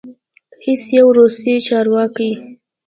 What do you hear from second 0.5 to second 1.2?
هیڅ یو